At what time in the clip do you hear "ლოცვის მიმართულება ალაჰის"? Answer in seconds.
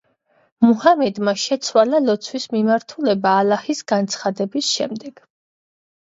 2.05-3.83